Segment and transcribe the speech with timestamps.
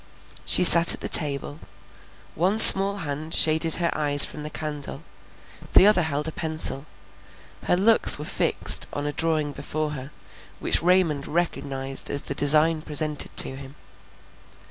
[0.45, 1.59] She sat at the table;
[2.33, 5.03] one small hand shaded her eyes from the candle;
[5.73, 6.87] the other held a pencil;
[7.65, 10.09] her looks were fixed on a drawing before her,
[10.59, 13.75] which Raymond recognized as the design presented to him.